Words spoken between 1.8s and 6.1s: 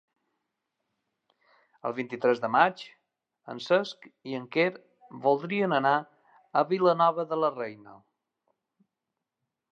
El vint-i-tres de maig en Cesc i en Quer voldrien anar